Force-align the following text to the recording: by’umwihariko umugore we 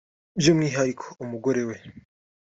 by’umwihariko 0.39 1.07
umugore 1.23 1.59
we 1.67 1.75